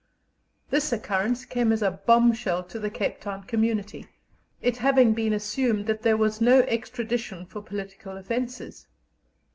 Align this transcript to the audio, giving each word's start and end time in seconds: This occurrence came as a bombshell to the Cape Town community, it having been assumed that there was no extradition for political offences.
This 0.71 0.91
occurrence 0.91 1.45
came 1.45 1.71
as 1.71 1.83
a 1.83 1.91
bombshell 1.91 2.63
to 2.63 2.79
the 2.79 2.89
Cape 2.89 3.21
Town 3.21 3.43
community, 3.43 4.07
it 4.59 4.77
having 4.77 5.13
been 5.13 5.31
assumed 5.31 5.85
that 5.85 6.01
there 6.01 6.17
was 6.17 6.41
no 6.41 6.61
extradition 6.61 7.45
for 7.45 7.61
political 7.61 8.17
offences. 8.17 8.87